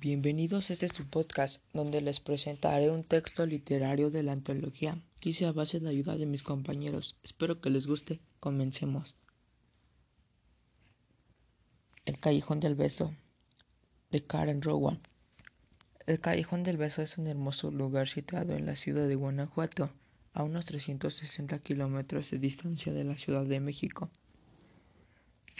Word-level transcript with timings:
Bienvenidos 0.00 0.70
a 0.70 0.74
este 0.74 0.88
su 0.88 1.08
podcast, 1.08 1.60
donde 1.72 2.00
les 2.00 2.20
presentaré 2.20 2.88
un 2.88 3.02
texto 3.02 3.44
literario 3.46 4.10
de 4.10 4.22
la 4.22 4.30
antología 4.30 5.02
que 5.18 5.30
hice 5.30 5.44
a 5.44 5.50
base 5.50 5.80
de 5.80 5.88
ayuda 5.88 6.16
de 6.16 6.24
mis 6.24 6.44
compañeros. 6.44 7.16
Espero 7.24 7.60
que 7.60 7.68
les 7.68 7.88
guste. 7.88 8.20
Comencemos. 8.38 9.16
El 12.04 12.20
Callejón 12.20 12.60
del 12.60 12.76
Beso 12.76 13.12
de 14.12 14.24
Karen 14.24 14.62
Rowan. 14.62 15.00
El 16.06 16.20
Callejón 16.20 16.62
del 16.62 16.76
Beso 16.76 17.02
es 17.02 17.18
un 17.18 17.26
hermoso 17.26 17.72
lugar 17.72 18.06
situado 18.06 18.54
en 18.54 18.66
la 18.66 18.76
ciudad 18.76 19.08
de 19.08 19.16
Guanajuato, 19.16 19.90
a 20.32 20.44
unos 20.44 20.64
360 20.66 21.58
kilómetros 21.58 22.30
de 22.30 22.38
distancia 22.38 22.92
de 22.92 23.02
la 23.02 23.18
Ciudad 23.18 23.46
de 23.46 23.58
México. 23.58 24.12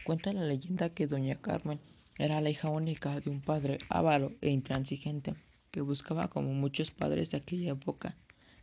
Cuenta 0.05 0.33
la 0.33 0.45
leyenda 0.45 0.91
que 0.91 1.09
Doña 1.09 1.35
Carmen 1.41 1.81
era 2.19 2.41
la 2.41 2.51
hija 2.51 2.69
única 2.69 3.21
de 3.21 3.31
un 3.31 3.41
padre 3.41 3.79
avaro 3.89 4.33
e 4.41 4.51
intransigente, 4.51 5.35
que 5.71 5.81
buscaba, 5.81 6.29
como 6.29 6.53
muchos 6.53 6.91
padres 6.91 7.31
de 7.31 7.39
aquella 7.39 7.73
época, 7.73 8.17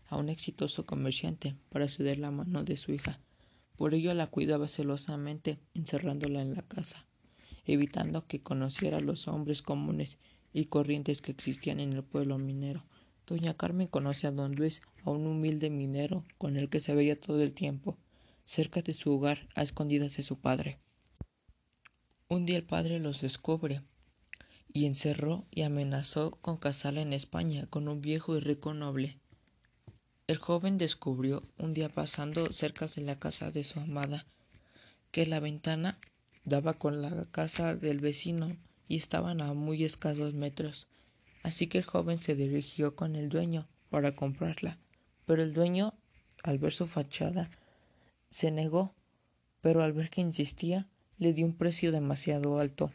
a 0.08 0.18
un 0.18 0.28
exitoso 0.28 0.86
comerciante 0.86 1.56
para 1.70 1.88
ceder 1.88 2.20
la 2.20 2.32
mano 2.32 2.66
de 2.66 2.76
su 2.76 2.92
hija. 2.92 3.20
Por 3.78 3.94
ello 3.94 4.14
la 4.14 4.28
cuidaba 4.28 4.68
celosamente, 4.68 5.58
encerrándola 5.74 6.42
en 6.42 6.54
la 6.54 6.64
casa, 6.64 7.08
evitando 7.66 8.28
que 8.28 8.44
conociera 8.44 9.00
los 9.00 9.28
hombres 9.30 9.62
comunes 9.62 10.18
y 10.54 10.66
corrientes 10.66 11.22
que 11.22 11.32
existían 11.32 11.80
en 11.80 11.94
el 11.94 12.04
pueblo 12.04 12.38
minero. 12.38 12.86
Doña 13.26 13.56
Carmen 13.56 13.88
conoce 13.88 14.28
a 14.28 14.32
don 14.32 14.54
Luis, 14.54 14.82
a 15.04 15.12
un 15.12 15.26
humilde 15.28 15.70
minero 15.70 16.24
con 16.38 16.58
el 16.58 16.70
que 16.70 16.80
se 16.80 16.94
veía 16.94 17.20
todo 17.20 17.42
el 17.42 17.54
tiempo, 17.54 17.98
cerca 18.44 18.82
de 18.82 18.94
su 18.94 19.14
hogar, 19.14 19.48
a 19.56 19.64
escondidas 19.64 20.18
de 20.18 20.24
su 20.24 20.40
padre. 20.40 20.80
Un 22.28 22.48
día 22.48 22.58
el 22.58 22.64
padre 22.64 23.00
los 23.00 23.22
descubre 23.22 23.84
y 24.74 24.88
encerró 24.88 25.46
y 25.52 25.62
amenazó 25.62 26.32
con 26.42 26.58
casarla 26.58 27.02
en 27.02 27.14
España 27.14 27.68
con 27.68 27.88
un 27.88 28.02
viejo 28.02 28.36
y 28.36 28.40
rico 28.40 28.74
noble. 28.74 29.20
El 30.26 30.38
joven 30.38 30.80
descubrió 30.80 31.44
un 31.60 31.76
día 31.76 31.88
pasando 31.90 32.52
cerca 32.52 32.88
de 32.88 33.04
la 33.04 33.20
casa 33.20 33.52
de 33.52 33.64
su 33.64 33.80
amada 33.80 34.26
que 35.12 35.28
la 35.28 35.40
ventana 35.40 36.00
daba 36.46 36.74
con 36.74 37.04
la 37.04 37.26
casa 37.26 37.76
del 37.76 38.00
vecino 38.00 38.58
y 38.88 38.98
estaban 38.98 39.40
a 39.40 39.54
muy 39.54 39.84
escasos 39.84 40.34
metros. 40.34 40.88
Así 41.44 41.68
que 41.68 41.78
el 41.78 41.86
joven 41.86 42.18
se 42.18 42.34
dirigió 42.34 42.96
con 42.96 43.16
el 43.16 43.30
dueño 43.30 43.68
para 43.92 44.16
comprarla, 44.16 44.80
pero 45.28 45.44
el 45.44 45.54
dueño, 45.54 45.94
al 46.42 46.58
ver 46.58 46.74
su 46.74 46.88
fachada, 46.88 47.52
se 48.32 48.50
negó, 48.50 48.96
pero 49.62 49.84
al 49.84 49.94
ver 49.94 50.10
que 50.10 50.22
insistía, 50.22 50.88
le 51.18 51.34
dio 51.34 51.46
un 51.46 51.56
precio 51.56 51.92
demasiado 51.92 52.60
alto 52.60 52.92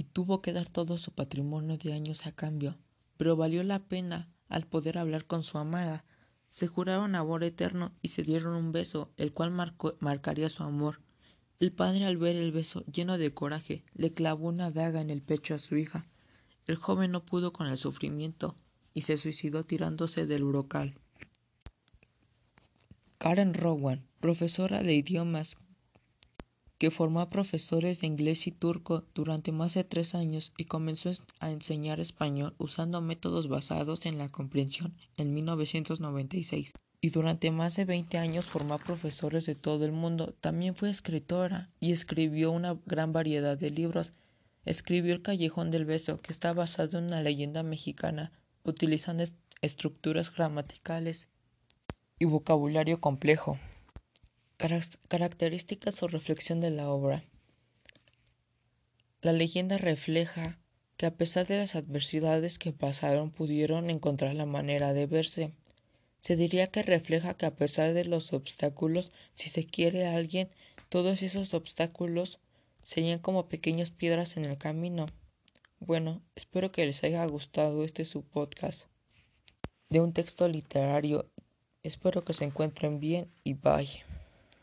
y 0.00 0.04
tuvo 0.04 0.40
que 0.40 0.54
dar 0.54 0.66
todo 0.66 0.96
su 0.96 1.12
patrimonio 1.12 1.76
de 1.76 1.92
años 1.92 2.26
a 2.26 2.32
cambio, 2.32 2.78
pero 3.18 3.36
valió 3.36 3.62
la 3.62 3.80
pena 3.80 4.30
al 4.48 4.66
poder 4.66 4.96
hablar 4.96 5.26
con 5.26 5.42
su 5.42 5.58
amada. 5.58 6.06
Se 6.48 6.66
juraron 6.66 7.14
amor 7.14 7.44
eterno 7.44 7.92
y 8.00 8.08
se 8.08 8.22
dieron 8.22 8.54
un 8.54 8.72
beso, 8.72 9.12
el 9.18 9.34
cual 9.34 9.50
marcaría 10.00 10.48
su 10.48 10.62
amor. 10.62 11.02
El 11.58 11.72
padre 11.72 12.06
al 12.06 12.16
ver 12.16 12.36
el 12.36 12.50
beso 12.50 12.82
lleno 12.86 13.18
de 13.18 13.34
coraje 13.34 13.84
le 13.92 14.14
clavó 14.14 14.48
una 14.48 14.70
daga 14.70 15.02
en 15.02 15.10
el 15.10 15.20
pecho 15.20 15.54
a 15.54 15.58
su 15.58 15.76
hija. 15.76 16.08
El 16.64 16.76
joven 16.76 17.10
no 17.10 17.26
pudo 17.26 17.52
con 17.52 17.66
el 17.66 17.76
sufrimiento 17.76 18.56
y 18.94 19.02
se 19.02 19.18
suicidó 19.18 19.64
tirándose 19.64 20.24
del 20.24 20.44
brocal. 20.44 20.94
Karen 23.18 23.52
Rowan, 23.52 24.06
profesora 24.18 24.82
de 24.82 24.94
idiomas 24.94 25.58
que 26.80 26.90
formó 26.90 27.20
a 27.20 27.28
profesores 27.28 28.00
de 28.00 28.06
inglés 28.06 28.46
y 28.46 28.52
turco 28.52 29.04
durante 29.14 29.52
más 29.52 29.74
de 29.74 29.84
tres 29.84 30.14
años 30.14 30.54
y 30.56 30.64
comenzó 30.64 31.10
a 31.38 31.50
enseñar 31.50 32.00
español 32.00 32.54
usando 32.56 33.02
métodos 33.02 33.48
basados 33.48 34.06
en 34.06 34.16
la 34.16 34.30
comprensión 34.30 34.96
en 35.18 35.34
1996. 35.34 36.72
Y 37.02 37.10
durante 37.10 37.50
más 37.50 37.76
de 37.76 37.84
20 37.84 38.16
años 38.16 38.46
formó 38.46 38.72
a 38.74 38.78
profesores 38.78 39.44
de 39.44 39.54
todo 39.54 39.84
el 39.84 39.92
mundo. 39.92 40.34
También 40.40 40.74
fue 40.74 40.88
escritora 40.88 41.68
y 41.80 41.92
escribió 41.92 42.50
una 42.50 42.78
gran 42.86 43.12
variedad 43.12 43.58
de 43.58 43.70
libros. 43.70 44.14
Escribió 44.64 45.12
El 45.12 45.20
Callejón 45.20 45.70
del 45.70 45.84
Beso, 45.84 46.18
que 46.22 46.32
está 46.32 46.54
basado 46.54 46.96
en 46.96 47.04
una 47.04 47.20
leyenda 47.20 47.62
mexicana, 47.62 48.32
utilizando 48.64 49.24
estructuras 49.60 50.34
gramaticales 50.34 51.28
y 52.18 52.24
vocabulario 52.24 53.02
complejo. 53.02 53.58
Características 55.08 56.02
o 56.02 56.08
reflexión 56.08 56.60
de 56.60 56.70
la 56.70 56.90
obra. 56.90 57.24
La 59.22 59.32
leyenda 59.32 59.78
refleja 59.78 60.58
que 60.98 61.06
a 61.06 61.14
pesar 61.14 61.46
de 61.46 61.56
las 61.56 61.76
adversidades 61.76 62.58
que 62.58 62.72
pasaron 62.72 63.30
pudieron 63.30 63.88
encontrar 63.88 64.34
la 64.34 64.44
manera 64.44 64.92
de 64.92 65.06
verse. 65.06 65.52
Se 66.18 66.36
diría 66.36 66.66
que 66.66 66.82
refleja 66.82 67.32
que 67.32 67.46
a 67.46 67.54
pesar 67.54 67.94
de 67.94 68.04
los 68.04 68.34
obstáculos, 68.34 69.12
si 69.32 69.48
se 69.48 69.64
quiere 69.64 70.06
a 70.06 70.14
alguien, 70.16 70.50
todos 70.90 71.22
esos 71.22 71.54
obstáculos 71.54 72.38
serían 72.82 73.18
como 73.18 73.48
pequeñas 73.48 73.90
piedras 73.90 74.36
en 74.36 74.44
el 74.44 74.58
camino. 74.58 75.06
Bueno, 75.78 76.20
espero 76.34 76.70
que 76.70 76.84
les 76.84 77.02
haya 77.02 77.24
gustado 77.24 77.82
este 77.82 78.04
su 78.04 78.22
podcast 78.22 78.88
de 79.88 80.00
un 80.00 80.12
texto 80.12 80.48
literario. 80.48 81.30
Espero 81.82 82.22
que 82.24 82.34
se 82.34 82.44
encuentren 82.44 83.00
bien 83.00 83.30
y 83.42 83.54
bye. 83.54 84.09